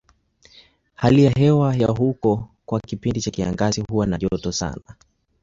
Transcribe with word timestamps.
Hali 0.95 1.23
ya 1.25 1.31
hewa 1.31 1.75
ya 1.75 1.87
huko 1.87 2.47
kwa 2.65 2.79
kipindi 2.79 3.21
cha 3.21 3.31
kiangazi 3.31 3.81
huwa 3.81 4.05
na 4.05 4.17
joto 4.17 4.51
sana. 4.51 4.95